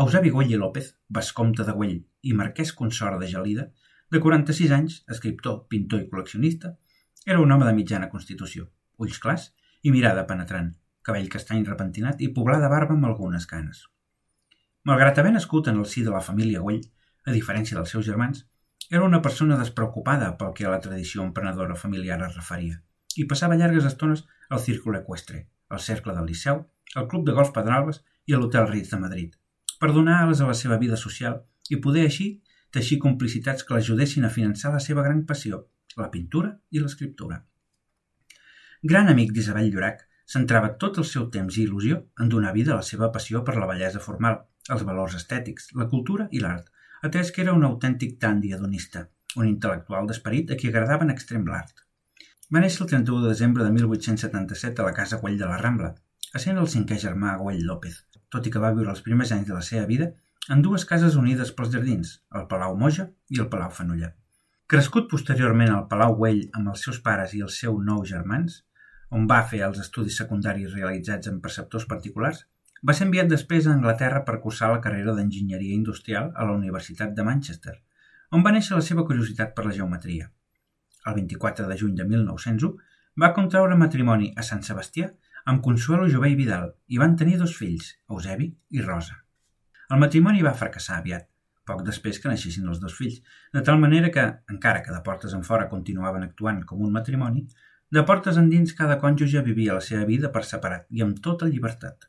Eusebi 0.00 0.32
Güell 0.32 0.56
i 0.56 0.64
López, 0.64 0.94
vescomte 1.12 1.68
de 1.68 1.76
Güell 1.76 1.98
i 2.22 2.38
marquès 2.40 2.72
consort 2.72 3.20
de 3.20 3.28
Gelida, 3.28 3.68
de 4.08 4.28
46 4.28 4.78
anys, 4.80 5.02
escriptor, 5.12 5.66
pintor 5.68 6.06
i 6.06 6.08
col·leccionista, 6.08 6.72
era 7.26 7.44
un 7.44 7.52
home 7.52 7.68
de 7.68 7.76
mitjana 7.76 8.08
constitució, 8.08 8.70
ulls 8.96 9.20
clars 9.20 9.50
i 9.82 9.92
mirada 9.92 10.24
penetrant, 10.24 10.78
cabell 11.06 11.28
castany 11.32 11.64
repentinat 11.66 12.22
i 12.22 12.30
poblada 12.36 12.70
barba 12.72 12.96
amb 12.96 13.08
algunes 13.08 13.46
canes. 13.50 13.84
Malgrat 14.88 15.18
haver 15.18 15.32
nascut 15.34 15.68
en 15.70 15.78
el 15.82 15.86
si 15.86 16.02
de 16.02 16.14
la 16.14 16.22
família 16.28 16.62
Güell, 16.62 16.82
a 17.26 17.34
diferència 17.34 17.78
dels 17.78 17.92
seus 17.94 18.06
germans, 18.06 18.46
era 18.90 19.04
una 19.04 19.22
persona 19.22 19.58
despreocupada 19.58 20.32
pel 20.38 20.54
que 20.56 20.66
a 20.66 20.72
la 20.72 20.80
tradició 20.80 21.22
emprenedora 21.22 21.78
familiar 21.82 22.18
es 22.26 22.34
referia 22.36 22.80
i 23.16 23.26
passava 23.28 23.56
llargues 23.60 23.86
estones 23.88 24.24
al 24.48 24.60
círcul 24.60 24.96
equestre, 24.96 25.46
al 25.68 25.80
Cercle 25.80 26.14
del 26.16 26.26
Liceu, 26.30 26.62
al 26.96 27.08
Club 27.08 27.26
de 27.26 27.34
Golf 27.36 27.52
Pedralbes 27.56 28.00
i 28.26 28.34
a 28.34 28.40
l'Hotel 28.40 28.68
Ritz 28.70 28.92
de 28.92 29.00
Madrid, 29.00 29.34
per 29.80 29.92
donar 29.92 30.22
ales 30.22 30.40
a 30.40 30.48
la 30.48 30.56
seva 30.56 30.78
vida 30.80 30.96
social 30.96 31.40
i 31.70 31.80
poder 31.84 32.06
així 32.08 32.28
teixir 32.72 32.98
complicitats 33.04 33.66
que 33.68 33.76
l'ajudessin 33.76 34.24
a 34.24 34.32
finançar 34.32 34.72
la 34.72 34.80
seva 34.80 35.04
gran 35.04 35.24
passió, 35.28 35.64
la 35.96 36.08
pintura 36.10 36.54
i 36.70 36.80
l'escriptura. 36.80 37.42
Gran 38.82 39.12
amic 39.12 39.32
d'Isabel 39.36 39.68
Llorac, 39.70 40.06
centrava 40.32 40.72
tot 40.82 40.98
el 41.02 41.06
seu 41.08 41.28
temps 41.36 41.56
i 41.58 41.64
il·lusió 41.66 41.98
en 42.24 42.30
donar 42.32 42.52
vida 42.56 42.72
a 42.74 42.78
la 42.80 42.88
seva 42.88 43.10
passió 43.16 43.42
per 43.46 43.56
la 43.58 43.68
bellesa 43.70 44.00
formal, 44.04 44.38
els 44.74 44.84
valors 44.88 45.16
estètics, 45.18 45.70
la 45.80 45.88
cultura 45.92 46.28
i 46.30 46.40
l'art, 46.42 46.68
atès 47.08 47.32
que 47.34 47.42
era 47.44 47.56
un 47.58 47.66
autèntic 47.68 48.18
tandi 48.22 48.52
hedonista, 48.54 49.06
un 49.36 49.48
intel·lectual 49.50 50.08
d'esperit 50.08 50.52
a 50.52 50.58
qui 50.60 50.70
agradava 50.70 51.06
en 51.06 51.12
extrem 51.14 51.44
l'art. 51.50 51.84
Va 52.52 52.62
néixer 52.64 52.84
el 52.84 52.90
31 52.94 53.24
de 53.24 53.32
desembre 53.32 53.66
de 53.66 53.74
1877 53.74 54.82
a 54.82 54.88
la 54.88 54.96
Casa 54.96 55.18
Güell 55.20 55.38
de 55.40 55.50
la 55.50 55.60
Rambla, 55.60 55.94
essent 56.38 56.58
el 56.62 56.68
cinquè 56.74 56.98
germà 57.04 57.36
Güell 57.40 57.64
López, 57.68 58.02
tot 58.32 58.46
i 58.46 58.52
que 58.52 58.60
va 58.62 58.72
viure 58.76 58.92
els 58.92 59.04
primers 59.06 59.32
anys 59.36 59.48
de 59.50 59.56
la 59.56 59.64
seva 59.68 59.86
vida 59.88 60.12
en 60.50 60.62
dues 60.64 60.84
cases 60.88 61.16
unides 61.20 61.52
pels 61.56 61.70
jardins, 61.74 62.16
el 62.38 62.48
Palau 62.50 62.76
Moja 62.78 63.08
i 63.30 63.40
el 63.42 63.48
Palau 63.52 63.72
Fenollà. 63.76 64.12
Crescut 64.72 65.08
posteriorment 65.10 65.72
al 65.72 65.86
Palau 65.90 66.16
Güell 66.18 66.42
amb 66.58 66.72
els 66.72 66.84
seus 66.86 66.98
pares 67.04 67.34
i 67.36 67.42
els 67.46 67.58
seus 67.62 67.82
nou 67.88 68.04
germans, 68.08 68.62
on 69.18 69.28
va 69.30 69.42
fer 69.48 69.60
els 69.66 69.80
estudis 69.84 70.16
secundaris 70.20 70.74
realitzats 70.74 71.28
en 71.30 71.40
preceptors 71.44 71.86
particulars, 71.88 72.44
va 72.82 72.94
ser 72.98 73.06
enviat 73.06 73.28
després 73.30 73.66
a 73.66 73.74
Anglaterra 73.76 74.22
per 74.28 74.40
cursar 74.44 74.70
la 74.72 74.80
carrera 74.84 75.14
d'Enginyeria 75.16 75.76
Industrial 75.78 76.30
a 76.34 76.46
la 76.48 76.54
Universitat 76.58 77.12
de 77.18 77.26
Manchester, 77.26 77.74
on 78.32 78.44
va 78.46 78.52
néixer 78.54 78.78
la 78.78 78.84
seva 78.86 79.04
curiositat 79.08 79.52
per 79.56 79.66
la 79.66 79.74
geometria. 79.76 80.30
El 81.06 81.18
24 81.18 81.68
de 81.68 81.76
juny 81.78 81.98
de 81.98 82.06
1901 82.08 82.72
va 83.22 83.34
contraure 83.36 83.76
matrimoni 83.76 84.30
a 84.36 84.46
Sant 84.48 84.62
Sebastià 84.66 85.10
amb 85.52 85.62
Consuelo 85.66 86.08
Jové 86.08 86.30
i 86.32 86.38
Vidal 86.38 86.70
i 86.88 87.00
van 87.02 87.16
tenir 87.20 87.36
dos 87.38 87.54
fills, 87.58 87.92
Eusebi 88.08 88.48
i 88.70 88.84
Rosa. 88.86 89.18
El 89.92 90.00
matrimoni 90.00 90.44
va 90.46 90.54
fracassar 90.56 91.00
aviat, 91.00 91.26
poc 91.68 91.82
després 91.86 92.18
que 92.22 92.30
naixessin 92.30 92.68
els 92.70 92.80
dos 92.80 92.94
fills, 92.96 93.20
de 93.52 93.62
tal 93.66 93.80
manera 93.82 94.10
que, 94.14 94.24
encara 94.54 94.82
que 94.86 94.94
de 94.94 95.02
portes 95.04 95.34
en 95.36 95.44
fora 95.44 95.68
continuaven 95.68 96.24
actuant 96.24 96.62
com 96.66 96.80
un 96.86 96.94
matrimoni, 96.94 97.44
de 97.92 98.02
portes 98.08 98.38
endins 98.40 98.70
cada 98.72 98.94
cònjuge 99.00 99.42
vivia 99.44 99.74
la 99.76 99.84
seva 99.84 100.06
vida 100.08 100.30
per 100.32 100.40
separat 100.48 100.86
i 100.96 101.02
amb 101.04 101.18
tota 101.24 101.48
llibertat. 101.50 102.06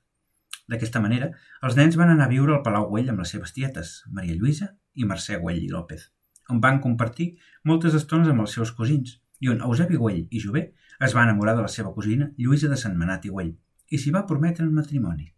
D'aquesta 0.71 1.01
manera, 1.03 1.27
els 1.67 1.75
nens 1.75 1.97
van 1.99 2.13
anar 2.13 2.29
a 2.29 2.31
viure 2.31 2.53
al 2.55 2.61
Palau 2.63 2.87
Güell 2.91 3.11
amb 3.11 3.19
les 3.19 3.33
seves 3.35 3.51
tietes, 3.51 3.91
Maria 4.07 4.37
Lluïsa 4.37 4.69
i 4.95 5.03
Mercè 5.09 5.41
Güell 5.41 5.59
i 5.65 5.67
López, 5.73 6.07
on 6.55 6.63
van 6.63 6.79
compartir 6.85 7.27
moltes 7.67 7.99
estones 7.99 8.31
amb 8.31 8.45
els 8.45 8.55
seus 8.55 8.71
cosins 8.79 9.17
i 9.43 9.51
on 9.51 9.59
Eusebi 9.67 9.99
Güell 9.99 10.23
i 10.23 10.45
Jové 10.45 10.69
es 11.03 11.17
va 11.17 11.27
enamorar 11.27 11.59
de 11.59 11.67
la 11.67 11.75
seva 11.75 11.91
cosina 11.91 12.31
Lluïsa 12.39 12.71
de 12.71 12.79
Sant 12.79 12.95
Manat 12.95 13.27
i 13.27 13.35
Güell 13.35 13.53
i 13.91 13.99
s'hi 13.99 14.15
va 14.15 14.25
prometre 14.29 14.63
en 14.63 14.71
matrimoni. 14.79 15.33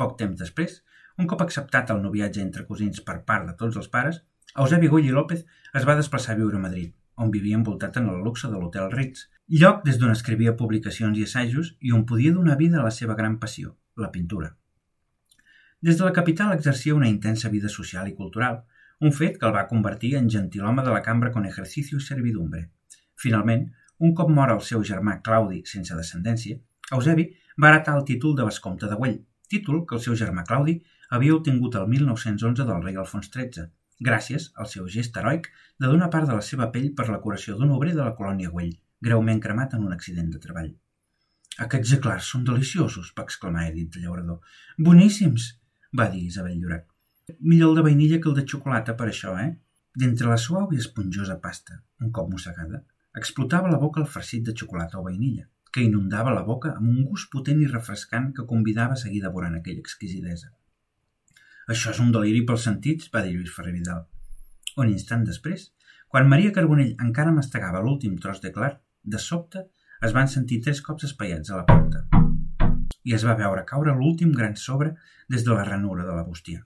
Poc 0.00 0.16
temps 0.16 0.40
després, 0.40 0.80
un 1.20 1.28
cop 1.28 1.44
acceptat 1.44 1.92
el 1.92 2.00
noviatge 2.00 2.40
entre 2.40 2.64
cosins 2.64 3.04
per 3.04 3.20
part 3.28 3.44
de 3.44 3.60
tots 3.60 3.76
els 3.76 3.92
pares, 3.92 4.24
Eusebi 4.56 4.88
Gull 4.88 5.04
i 5.04 5.12
López 5.12 5.44
es 5.76 5.84
va 5.84 6.00
desplaçar 6.00 6.32
a 6.32 6.40
viure 6.40 6.56
a 6.56 6.64
Madrid, 6.64 6.96
on 7.16 7.32
vivia 7.34 7.56
envoltat 7.56 7.96
en 8.00 8.08
el 8.12 8.22
luxe 8.24 8.48
de 8.52 8.60
l'Hotel 8.60 8.90
Ritz, 8.92 9.26
lloc 9.62 9.82
des 9.84 9.98
d'on 9.98 10.12
escrivia 10.12 10.56
publicacions 10.60 11.18
i 11.18 11.24
assajos 11.24 11.74
i 11.80 11.92
on 11.96 12.04
podia 12.10 12.34
donar 12.36 12.56
vida 12.60 12.80
a 12.80 12.84
la 12.86 12.94
seva 12.98 13.16
gran 13.18 13.38
passió, 13.42 13.76
la 13.96 14.12
pintura. 14.12 14.52
Des 15.80 15.98
de 15.98 16.04
la 16.04 16.12
capital 16.12 16.52
exercia 16.52 16.94
una 16.94 17.08
intensa 17.08 17.48
vida 17.48 17.68
social 17.68 18.08
i 18.08 18.14
cultural, 18.14 18.62
un 19.00 19.12
fet 19.12 19.36
que 19.38 19.46
el 19.46 19.54
va 19.54 19.68
convertir 19.68 20.14
en 20.16 20.28
gentilhome 20.30 20.82
de 20.82 20.92
la 20.92 21.02
cambra 21.02 21.32
con 21.32 21.46
ejercicio 21.46 21.98
i 21.98 22.04
servidumbre. 22.04 22.70
Finalment, 23.16 23.66
un 23.98 24.14
cop 24.14 24.30
mor 24.30 24.52
el 24.52 24.62
seu 24.68 24.84
germà 24.84 25.20
Claudi 25.24 25.62
sense 25.72 25.96
descendència, 25.96 26.58
Eusebi 26.92 27.26
va 27.62 27.72
heretar 27.72 27.96
el 27.98 28.04
títol 28.04 28.36
de 28.36 28.44
Vescomte 28.44 28.88
de 28.88 28.96
Güell, 29.00 29.18
títol 29.48 29.84
que 29.86 29.96
el 29.96 30.02
seu 30.04 30.16
germà 30.20 30.44
Claudi 30.48 30.76
havia 31.10 31.34
obtingut 31.34 31.76
el 31.80 31.88
1911 31.88 32.66
del 32.68 32.82
rei 32.84 32.96
Alfons 33.00 33.30
XIII, 33.32 33.68
gràcies 34.00 34.50
al 34.56 34.68
seu 34.72 34.88
gest 34.88 35.16
heroic 35.16 35.48
de 35.80 35.90
donar 35.90 36.10
part 36.10 36.28
de 36.28 36.34
la 36.36 36.44
seva 36.48 36.70
pell 36.72 36.90
per 36.96 37.08
la 37.08 37.20
curació 37.20 37.56
d'un 37.56 37.72
obrer 37.76 37.94
de 37.94 38.04
la 38.04 38.14
colònia 38.18 38.50
Güell, 38.50 38.74
greument 39.00 39.40
cremat 39.40 39.74
en 39.74 39.86
un 39.86 39.92
accident 39.92 40.28
de 40.32 40.40
treball. 40.42 40.72
Aquests 41.64 41.94
eclars 41.96 42.26
són 42.32 42.44
deliciosos, 42.44 43.12
va 43.16 43.24
exclamar 43.24 43.68
Edith 43.70 43.96
Llaurador. 44.02 44.40
Boníssims, 44.78 45.54
va 45.98 46.10
dir 46.12 46.26
Isabel 46.26 46.58
Llorac. 46.60 46.84
Millor 47.40 47.70
el 47.70 47.78
de 47.78 47.84
vainilla 47.88 48.20
que 48.20 48.28
el 48.28 48.36
de 48.36 48.44
xocolata 48.44 48.96
per 48.98 49.08
això, 49.08 49.32
eh? 49.40 49.54
D'entre 49.96 50.28
la 50.28 50.36
suau 50.36 50.72
i 50.76 50.80
esponjosa 50.82 51.38
pasta, 51.40 51.80
un 52.04 52.12
cop 52.12 52.28
mossegada, 52.28 52.82
explotava 53.16 53.72
la 53.72 53.80
boca 53.80 54.02
el 54.02 54.10
farcit 54.16 54.44
de 54.44 54.52
xocolata 54.60 55.00
o 55.00 55.06
vainilla, 55.06 55.48
que 55.72 55.84
inundava 55.86 56.34
la 56.36 56.44
boca 56.44 56.74
amb 56.76 56.90
un 56.92 57.06
gust 57.08 57.30
potent 57.32 57.62
i 57.64 57.70
refrescant 57.72 58.28
que 58.36 58.44
convidava 58.52 58.96
a 58.96 59.00
seguir 59.00 59.22
devorant 59.24 59.56
aquella 59.56 59.84
exquisidesa. 59.84 60.52
Això 61.72 61.90
és 61.90 61.98
un 62.02 62.12
deliri 62.14 62.44
pels 62.46 62.64
sentits, 62.68 63.08
va 63.14 63.24
dir 63.26 63.32
Lluís 63.34 63.54
Ferrer 63.54 63.72
Vidal. 63.74 64.04
Un 64.82 64.90
instant 64.92 65.24
després, 65.26 65.64
quan 66.12 66.28
Maria 66.30 66.52
Carbonell 66.54 66.92
encara 67.02 67.34
mastegava 67.34 67.80
l'últim 67.82 68.14
tros 68.22 68.38
de 68.44 68.52
clar, 68.54 68.76
de 69.02 69.18
sobte 69.24 69.64
es 70.06 70.14
van 70.14 70.30
sentir 70.30 70.60
tres 70.62 70.82
cops 70.88 71.08
espaiats 71.08 71.50
a 71.50 71.58
la 71.58 71.66
porta 71.66 72.04
i 73.06 73.14
es 73.18 73.24
va 73.26 73.36
veure 73.38 73.66
caure 73.66 73.94
l'últim 73.98 74.32
gran 74.38 74.56
sobre 74.62 74.94
des 75.34 75.44
de 75.46 75.54
la 75.54 75.66
ranura 75.66 76.06
de 76.06 76.14
la 76.14 76.24
bústia. 76.26 76.62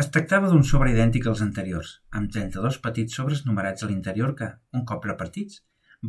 Es 0.00 0.08
tractava 0.12 0.48
d'un 0.48 0.64
sobre 0.64 0.92
idèntic 0.92 1.28
als 1.28 1.40
anteriors, 1.44 1.94
amb 2.10 2.32
32 2.32 2.78
petits 2.86 3.16
sobres 3.18 3.44
numerats 3.46 3.84
a 3.84 3.88
l'interior 3.88 4.34
que, 4.36 4.48
un 4.72 4.84
cop 4.88 5.08
repartits, 5.08 5.62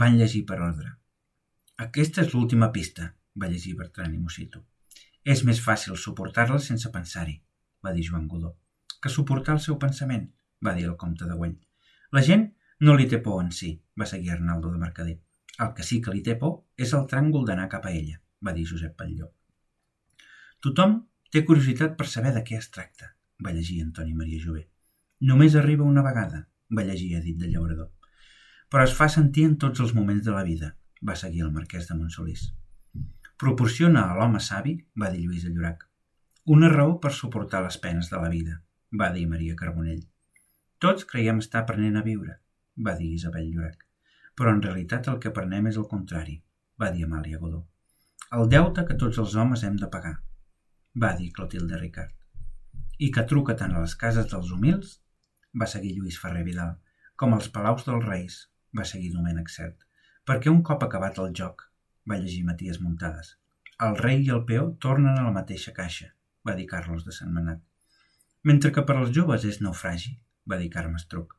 van 0.03 0.19
llegir 0.19 0.45
per 0.47 0.59
ordre. 0.63 0.93
Aquesta 1.87 2.23
és 2.23 2.35
l'última 2.35 2.71
pista, 2.75 3.09
va 3.35 3.51
llegir 3.51 3.75
Bertran 3.79 4.13
i 4.15 4.19
Mosito. 4.19 4.63
És 5.23 5.43
més 5.47 5.63
fàcil 5.63 5.99
suportar-la 5.99 6.59
sense 6.59 6.91
pensar-hi 6.91 7.41
va 7.85 7.93
dir 7.93 8.07
Joan 8.09 8.27
Godó. 8.27 8.55
Que 9.01 9.11
suportar 9.11 9.57
el 9.57 9.63
seu 9.65 9.77
pensament, 9.79 10.29
va 10.65 10.73
dir 10.73 10.85
el 10.89 10.97
comte 10.97 11.27
de 11.29 11.37
Güell. 11.39 11.55
La 12.11 12.23
gent 12.25 12.49
no 12.87 12.95
li 12.95 13.07
té 13.11 13.19
por 13.25 13.41
en 13.43 13.51
si, 13.51 13.73
va 13.99 14.05
seguir 14.09 14.31
Arnaldo 14.33 14.71
de 14.71 14.79
Mercader. 14.81 15.17
El 15.59 15.73
que 15.77 15.83
sí 15.83 16.01
que 16.01 16.13
li 16.13 16.23
té 16.25 16.35
por 16.39 16.63
és 16.77 16.93
el 16.97 17.07
tràngol 17.11 17.45
d'anar 17.47 17.69
cap 17.71 17.85
a 17.85 17.91
ella, 17.91 18.19
va 18.45 18.53
dir 18.53 18.65
Josep 18.69 18.95
Patlló. 18.97 19.29
Tothom 20.63 20.95
té 21.31 21.43
curiositat 21.45 21.97
per 21.99 22.07
saber 22.07 22.33
de 22.33 22.43
què 22.47 22.57
es 22.59 22.69
tracta, 22.71 23.11
va 23.45 23.53
llegir 23.55 23.81
Antoni 23.83 24.15
Maria 24.17 24.41
Jové. 24.45 24.67
Només 25.29 25.55
arriba 25.59 25.87
una 25.87 26.03
vegada, 26.05 26.47
va 26.77 26.85
llegir 26.87 27.15
Edith 27.19 27.39
de 27.41 27.51
Llaurador. 27.51 27.91
Però 28.69 28.83
es 28.87 28.95
fa 28.97 29.09
sentir 29.09 29.45
en 29.49 29.57
tots 29.61 29.83
els 29.83 29.93
moments 29.93 30.25
de 30.25 30.35
la 30.35 30.43
vida, 30.43 30.73
va 31.07 31.15
seguir 31.19 31.43
el 31.45 31.51
marquès 31.55 31.87
de 31.89 31.97
Montsolís. 31.99 32.47
Proporciona 33.37 34.07
a 34.07 34.17
l'home 34.17 34.39
savi, 34.39 34.77
va 34.99 35.11
dir 35.13 35.25
Lluís 35.25 35.43
de 35.45 35.51
Llorac, 35.53 35.87
una 36.45 36.67
raó 36.67 36.99
per 36.99 37.13
suportar 37.15 37.61
les 37.63 37.77
penes 37.79 38.09
de 38.11 38.17
la 38.19 38.29
vida, 38.31 38.57
va 39.01 39.09
dir 39.15 39.27
Maria 39.31 39.55
Carbonell. 39.55 40.01
Tots 40.77 41.05
creiem 41.07 41.37
estar 41.39 41.61
aprenent 41.61 41.95
a 41.95 42.01
viure, 42.03 42.33
va 42.87 42.95
dir 42.97 43.13
Isabel 43.15 43.45
Llorac. 43.51 43.85
Però 44.35 44.51
en 44.51 44.61
realitat 44.61 45.07
el 45.07 45.19
que 45.23 45.29
aprenem 45.29 45.69
és 45.69 45.77
el 45.79 45.87
contrari, 45.87 46.41
va 46.81 46.89
dir 46.91 47.05
Amàlia 47.05 47.37
Godó. 47.39 47.61
El 48.35 48.49
deute 48.51 48.83
que 48.89 48.97
tots 48.99 49.21
els 49.23 49.35
homes 49.39 49.63
hem 49.63 49.77
de 49.79 49.87
pagar, 49.93 50.17
va 51.03 51.13
dir 51.19 51.31
Clotilde 51.37 51.79
Ricard. 51.79 52.11
I 52.99 53.09
que 53.11 53.23
truca 53.29 53.55
tant 53.55 53.75
a 53.75 53.83
les 53.85 53.93
cases 54.01 54.27
dels 54.33 54.51
humils, 54.51 54.97
va 55.55 55.69
seguir 55.75 55.93
Lluís 55.95 56.17
Ferrer 56.19 56.43
Vidal, 56.43 56.73
com 57.15 57.37
als 57.37 57.47
palaus 57.55 57.85
dels 57.87 58.03
reis, 58.03 58.35
va 58.77 58.83
seguir 58.89 59.13
Domènec 59.13 59.53
Cert, 59.53 59.77
perquè 60.27 60.51
un 60.51 60.59
cop 60.71 60.83
acabat 60.83 61.23
el 61.23 61.31
joc, 61.39 61.63
va 62.09 62.19
llegir 62.19 62.43
Maties 62.43 62.81
Muntades, 62.81 63.37
el 63.87 63.95
rei 64.01 64.25
i 64.25 64.33
el 64.33 64.43
peó 64.49 64.67
tornen 64.87 65.15
a 65.15 65.23
la 65.29 65.35
mateixa 65.37 65.71
caixa, 65.77 66.09
va 66.47 66.55
dir 66.59 66.67
Carlos 66.67 67.05
de 67.07 67.15
Sant 67.15 67.31
Manat. 67.33 67.61
Mentre 68.43 68.71
que 68.75 68.83
per 68.87 68.97
als 68.99 69.11
joves 69.15 69.45
és 69.47 69.61
naufragi, 69.63 70.17
va 70.49 70.59
dir 70.59 70.69
Carme 70.71 70.99
Estruc. 70.99 71.35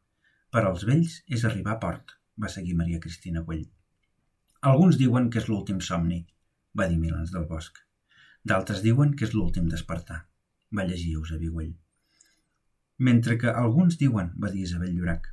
Per 0.50 0.62
als 0.64 0.84
vells 0.88 1.18
és 1.37 1.44
arribar 1.44 1.75
a 1.75 1.80
port, 1.82 2.14
va 2.40 2.50
seguir 2.52 2.76
Maria 2.78 3.00
Cristina 3.00 3.42
Güell. 3.44 3.66
Alguns 4.70 4.96
diuen 5.00 5.28
que 5.30 5.42
és 5.42 5.49
l'últim 5.50 5.80
somni, 5.84 6.23
va 6.80 6.88
dir 6.88 6.96
Milans 6.99 7.34
del 7.34 7.44
Bosc. 7.50 7.82
D'altres 8.44 8.80
diuen 8.87 9.12
que 9.18 9.26
és 9.28 9.34
l'últim 9.37 9.68
despertar, 9.68 10.23
va 10.73 10.87
llegir 10.88 11.14
Eusebi 11.18 11.52
Güell. 11.52 11.75
Mentre 12.99 13.37
que 13.42 13.52
alguns 13.64 13.99
diuen, 14.00 14.32
va 14.40 14.50
dir 14.54 14.64
Isabel 14.64 14.94
Llorac, 14.96 15.28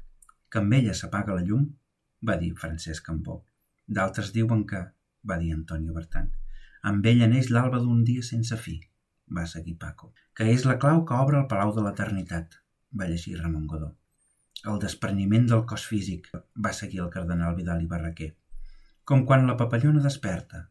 que 0.51 0.59
amb 0.59 0.73
ella 0.73 0.97
s'apaga 0.97 1.37
la 1.37 1.47
llum, 1.47 1.67
va 2.27 2.35
dir 2.41 2.51
Francesc 2.59 3.05
Campó. 3.07 3.41
D'altres 3.87 4.33
diuen 4.35 4.65
que, 4.67 4.83
va 5.23 5.37
dir 5.37 5.53
Antonio 5.55 5.93
Bertan, 5.93 6.31
amb 6.91 7.05
ella 7.05 7.29
neix 7.31 7.51
l'alba 7.53 7.79
d'un 7.79 8.03
dia 8.03 8.23
sense 8.25 8.57
fi, 8.57 8.79
va 9.38 9.47
seguir 9.53 9.77
Paco, 9.81 10.11
que 10.38 10.47
és 10.53 10.65
la 10.67 10.77
clau 10.83 11.03
que 11.07 11.17
obre 11.23 11.39
el 11.39 11.47
Palau 11.51 11.73
de 11.75 11.83
l'Eternitat, 11.85 12.57
va 13.00 13.07
llegir 13.09 13.38
Ramon 13.39 13.67
Godó. 13.73 13.89
El 14.71 14.79
despreniment 14.83 15.47
del 15.50 15.65
cos 15.71 15.88
físic, 15.89 16.27
va 16.65 16.73
seguir 16.79 17.01
el 17.05 17.09
cardenal 17.15 17.55
Vidal 17.57 17.81
i 17.81 17.89
Barraquer. 17.93 18.31
Com 19.03 19.25
quan 19.29 19.47
la 19.47 19.57
papallona 19.61 20.03
desperta, 20.03 20.67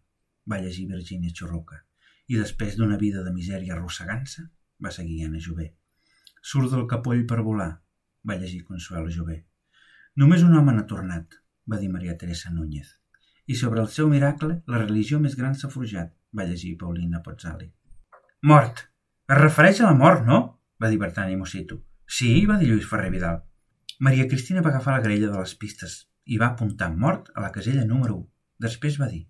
va 0.51 0.61
llegir 0.63 0.87
Virginia 0.93 1.33
Xurruca, 1.35 1.81
i 2.31 2.39
després 2.39 2.77
d'una 2.79 2.99
vida 3.01 3.25
de 3.27 3.33
misèria 3.35 3.75
arrossegant-se, 3.77 4.47
va 4.85 4.95
seguir 4.95 5.25
Anna 5.27 5.43
Jové. 5.47 5.73
Surt 6.53 6.71
del 6.75 6.87
capoll 6.93 7.25
per 7.33 7.41
volar, 7.47 7.73
va 8.29 8.37
llegir 8.39 8.63
Consuelo 8.69 9.11
Jové. 9.17 9.41
Només 10.23 10.47
un 10.47 10.55
home 10.57 10.77
n'ha 10.77 10.87
tornat, 10.93 11.37
va 11.71 11.81
dir 11.83 11.91
Maria 11.91 12.17
Teresa 12.21 12.53
Núñez. 12.55 12.95
I 13.47 13.57
sobre 13.59 13.83
el 13.83 13.89
seu 13.89 14.09
miracle, 14.09 14.61
la 14.71 14.81
religió 14.85 15.19
més 15.21 15.37
gran 15.37 15.59
s'ha 15.59 15.73
forjat, 15.75 16.15
va 16.37 16.47
llegir 16.47 16.77
Paulina 16.79 17.23
Pozzali. 17.27 17.71
Mort. 18.43 18.79
Es 19.29 19.37
refereix 19.37 19.83
a 19.83 19.91
la 19.91 19.97
mort, 19.97 20.23
no? 20.25 20.37
va 20.81 20.89
dir 20.89 20.97
Bertran 20.99 21.29
i 21.29 21.37
Mosito. 21.37 21.77
Sí, 22.09 22.47
va 22.49 22.55
dir 22.57 22.71
Lluís 22.71 22.87
Ferrer 22.89 23.11
Vidal. 23.13 23.43
Maria 24.07 24.25
Cristina 24.31 24.63
va 24.65 24.71
agafar 24.71 24.95
la 24.95 25.03
grella 25.05 25.29
de 25.29 25.37
les 25.37 25.53
pistes 25.61 25.97
i 26.25 26.39
va 26.41 26.47
apuntar 26.47 26.89
mort 27.03 27.29
a 27.35 27.43
la 27.45 27.51
casella 27.53 27.85
número 27.85 28.15
1. 28.17 28.25
Després 28.65 28.97
va 29.01 29.09
dir, 29.11 29.27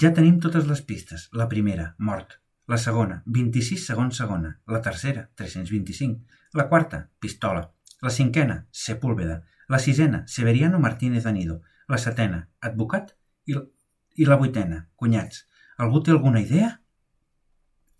ja 0.00 0.14
tenim 0.16 0.38
totes 0.40 0.64
les 0.70 0.80
pistes. 0.80 1.26
La 1.36 1.44
primera, 1.50 1.90
mort. 1.98 2.38
La 2.66 2.78
segona, 2.80 3.18
26 3.26 3.84
segons 3.84 4.16
segona. 4.16 4.54
La 4.66 4.80
tercera, 4.80 5.26
325. 5.36 6.24
La 6.56 6.66
quarta, 6.70 7.10
pistola. 7.20 7.66
La 8.00 8.14
cinquena, 8.16 8.62
Sepúlveda. 8.72 9.42
La 9.68 9.78
sisena, 9.78 10.22
Severiano 10.26 10.80
Martínez 10.80 11.26
Anido. 11.26 11.60
La 11.86 12.00
setena, 12.00 12.48
advocat. 12.62 13.12
I, 13.44 13.60
I 14.16 14.24
la 14.24 14.40
vuitena, 14.40 14.86
cunyats. 14.96 15.44
Algú 15.76 16.00
té 16.00 16.16
alguna 16.16 16.40
idea? 16.40 16.78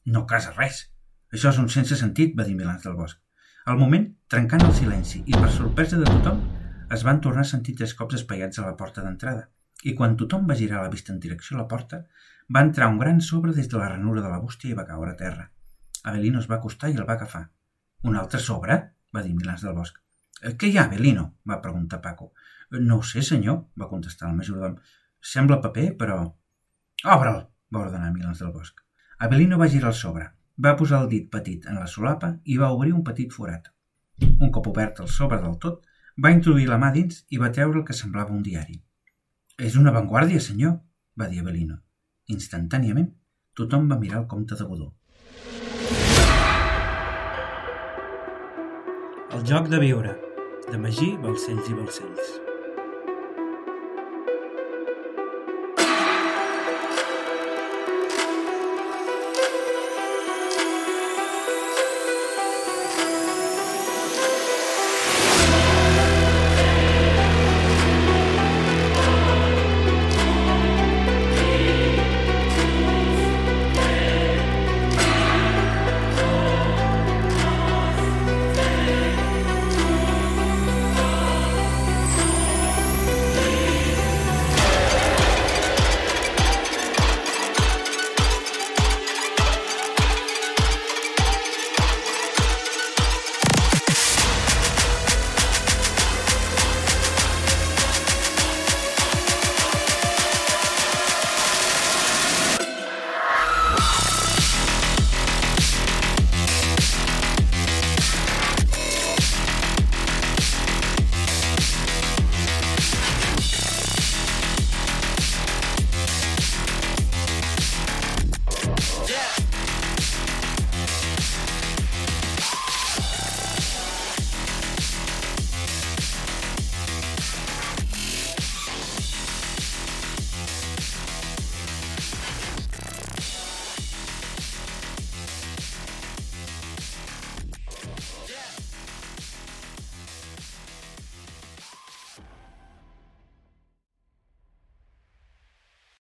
No 0.07 0.27
casa 0.29 0.53
res. 0.53 0.83
Això 1.33 1.51
és 1.51 1.59
un 1.63 1.71
sense 1.73 1.97
sentit, 1.97 2.35
va 2.39 2.45
dir 2.45 2.55
Milans 2.59 2.83
del 2.85 2.97
Bosc. 2.99 3.17
Al 3.73 3.79
moment, 3.81 4.05
trencant 4.29 4.67
el 4.67 4.75
silenci 4.77 5.23
i 5.25 5.33
per 5.33 5.49
sorpresa 5.53 5.97
de 5.97 6.05
tothom, 6.11 6.43
es 6.93 7.05
van 7.09 7.23
tornar 7.25 7.47
a 7.47 7.51
sentir 7.51 7.73
tres 7.79 7.95
cops 7.97 8.19
espaiats 8.19 8.61
a 8.61 8.67
la 8.67 8.77
porta 8.77 9.05
d'entrada 9.05 9.47
i 9.89 9.95
quan 9.97 10.19
tothom 10.21 10.45
va 10.51 10.57
girar 10.59 10.83
la 10.83 10.93
vista 10.93 11.13
en 11.13 11.23
direcció 11.23 11.57
a 11.57 11.63
la 11.63 11.69
porta, 11.69 12.03
va 12.55 12.63
entrar 12.67 12.91
un 12.93 13.01
gran 13.01 13.21
sobre 13.25 13.55
des 13.57 13.69
de 13.73 13.81
la 13.81 13.89
ranura 13.89 14.21
de 14.21 14.31
la 14.33 14.43
bústia 14.45 14.71
i 14.71 14.77
va 14.77 14.87
caure 14.91 15.13
a 15.13 15.19
terra. 15.23 15.49
Avelino 16.05 16.45
es 16.45 16.51
va 16.53 16.59
acostar 16.61 16.93
i 16.93 16.99
el 17.01 17.09
va 17.09 17.17
agafar. 17.17 17.47
Un 18.05 18.21
altre 18.21 18.41
sobre? 18.41 18.79
va 19.15 19.23
dir 19.25 19.35
Milans 19.35 19.65
del 19.65 19.77
Bosc. 19.77 20.01
«Eh, 20.43 20.53
què 20.61 20.69
hi 20.69 20.79
ha, 20.79 20.85
Avelino? 20.85 21.27
va 21.49 21.63
preguntar 21.65 22.03
Paco. 22.05 22.33
No 22.77 22.99
ho 22.99 23.03
sé, 23.03 23.23
senyor, 23.23 23.61
va 23.81 23.89
contestar 23.89 24.29
el 24.29 24.37
majordom. 24.37 24.77
Sembla 25.35 25.63
paper, 25.65 25.91
però... 26.01 26.23
Obre'l, 27.17 27.45
va 27.73 27.87
ordenar 27.87 28.13
Milans 28.13 28.45
del 28.45 28.53
Bosc. 28.53 28.84
Avelino 29.25 29.57
va 29.57 29.71
girar 29.73 29.89
el 29.89 29.95
sobre, 29.97 30.25
va 30.65 30.75
posar 30.77 30.99
el 31.03 31.07
dit 31.09 31.31
petit 31.33 31.63
en 31.71 31.79
la 31.81 31.87
solapa 31.89 32.29
i 32.45 32.59
va 32.61 32.75
obrir 32.75 32.93
un 32.93 33.05
petit 33.07 33.33
forat. 33.33 33.71
Un 34.21 34.51
cop 34.53 34.69
obert 34.69 35.01
el 35.01 35.09
sobre 35.09 35.39
del 35.41 35.55
tot, 35.63 35.79
va 36.21 36.33
introduir 36.35 36.69
la 36.69 36.77
mà 36.83 36.91
dins 36.93 37.23
i 37.33 37.41
va 37.41 37.51
treure 37.57 37.81
el 37.81 37.87
que 37.89 37.97
semblava 37.97 38.37
un 38.37 38.43
diari. 38.45 38.77
És 39.57 39.81
una 39.81 39.97
vanguardia, 39.97 40.45
senyor, 40.45 40.77
va 41.17 41.31
dir 41.33 41.41
Avelino. 41.41 41.81
Instantàniament, 42.37 43.09
tothom 43.57 43.89
va 43.89 44.01
mirar 44.05 44.21
el 44.21 44.29
comte 44.29 44.61
de 44.61 44.69
Godó. 44.69 44.93
El 49.33 49.49
joc 49.49 49.73
de 49.73 49.81
viure, 49.89 50.19
de 50.69 50.87
Magí, 50.89 51.15
Balcells 51.25 51.73
i 51.73 51.81
Balcells. 51.81 52.44